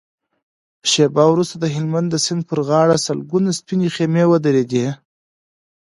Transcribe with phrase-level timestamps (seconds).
[0.91, 4.85] شېبه وروسته د هلمند د سيند پر غاړه سلګونه سپينې خيمې ودرېدې.